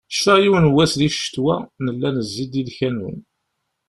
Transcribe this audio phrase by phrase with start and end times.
[0.13, 1.55] Cfiɣ yiwen n wass di ccetwa,
[1.85, 3.17] nella nezzi-d i lkanun.